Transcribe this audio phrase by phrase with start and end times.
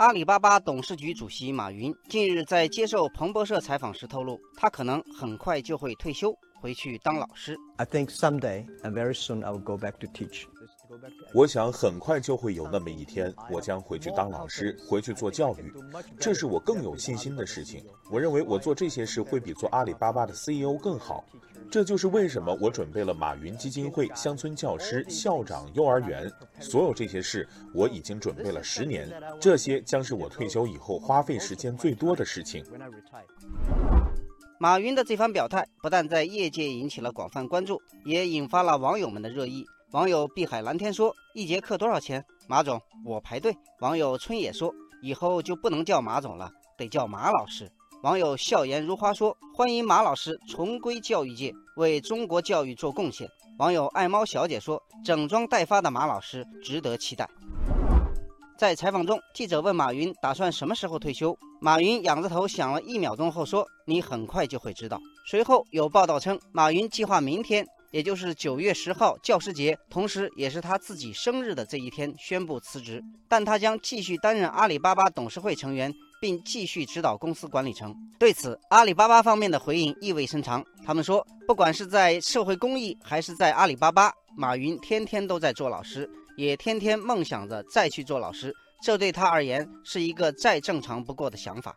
[0.00, 7.54] 阿里巴巴董事局主席马云近日在接受彭博社采访时透露，他可能很快就会退休，回去当老师。
[7.76, 10.46] I think someday and very soon I will go back to teach.
[11.32, 15.72] 我想很快就会有那么一天，我将回去当老师，回去做教育，
[16.18, 17.84] 这是我更有信心的事情。
[18.10, 21.24] 我认为我做这些事会比做阿里巴巴的 CEO 更好。
[21.70, 29.08] 这就是为什么我准备了马云基金会、乡村教师、校长、幼儿园，所有这些事我已经准备了十年。
[29.40, 32.64] 这些将是我退休以后花费时间最多的事情。
[34.58, 39.64] 马云的这番表态不但在业界引起了广泛关注，也引发了网友们的热议。
[39.92, 42.24] 网友碧海蓝天说：“一节课多少钱？
[42.46, 44.72] 马总，我排队。”网友春野说
[45.02, 47.68] ：“以后就不能叫马总了，得叫马老师。”
[48.04, 57.28] 网友笑颜如花说：“欢迎马老师重归教育界，为中国教育做贡献。”网友爱猫小姐说：“整装待发的马老师值得期待。”
[58.56, 67.66] 在采访中，记者问马云打算什么时候退休，马云仰着头想了一秒钟后说：“你很快就会知道。”随后有报道称，马云计划明天。
[67.90, 77.94] 也就是九月十号教师节，同时也是他自己生日的这一天宣布辞职，但他将继续担任阿里巴巴董事会成员，并继续指导公司管理层。
[78.18, 80.64] 对此，阿里巴巴方面的回应意味深长。
[80.86, 91.76] 他们说，不管是在社会公益还是在阿里巴巴，马云天天都在做老师，也天天梦想着再去做老师，这对他而言是一个再正常不过的想法。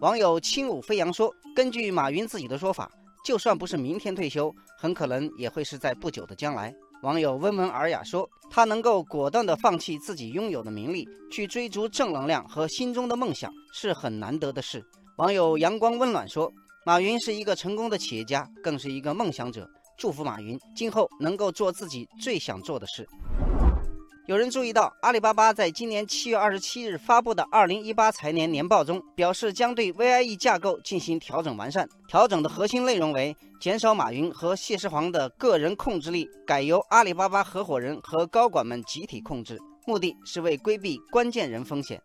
[0.00, 2.88] 网友轻舞飞扬说，根据马云自己的说法。
[3.24, 6.74] 就算不是明天退休，很可能也会是在不久的将来。
[7.02, 14.84] 网友温文尔雅说：“他能够果断地放弃自己拥有的名利，去追逐正能量和心中的梦想，是很难得的事。”
[15.18, 16.52] 网友阳光温暖说
[16.86, 19.68] ：“马云是一个成功的企业家，更是一个梦想者。
[19.98, 23.06] 祝福马云今后能够做自己最想做的事。”
[24.26, 31.88] 有人注意到，阿里巴巴在今年七月二十七日发布的二零一八财年年报中，表示将对 VIE 架构进行调整完善。
[32.06, 42.00] 调整的核心内容为减少马云和谢世煌的个人控制力，改由阿里巴巴合伙人和高管们集体控制，目的是为规避关键人风险。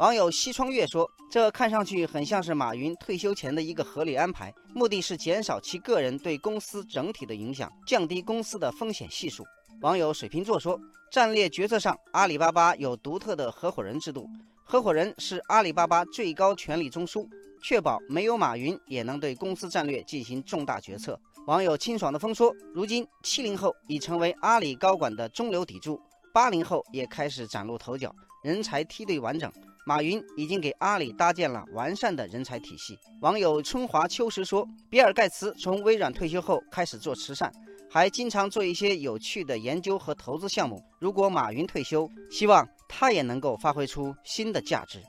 [0.00, 9.46] 网友西窗月说：“这看上去很像是马云退休前的一个合理安排，目的是减少其个人对公司整体的影响，降低公司的风险系数。”
[9.80, 10.78] 网友水瓶座说
[11.10, 14.28] ：“战略决策上，阿里巴巴有独特的合伙人制度，
[14.62, 17.26] 合伙人是阿里巴巴最高权力中枢，
[17.62, 25.98] 确保没有马云也能对公司战略进行重大决策。”网友清爽的风说：“如今，七零后已成为阿里高管的中流砥柱，
[26.34, 28.14] 八零后也开始崭露头角，
[28.44, 29.50] 人才梯队完整。
[29.86, 37.50] 马云已经给阿里搭建了完善的人才体系。”网友春华秋实说：“比尔盖茨从微软退休后开始做慈善。”
[37.92, 40.80] 还经常做一些有趣的研究和投资项目。
[41.00, 45.02] 如果马云退休，希望他也能够发挥出新的价值。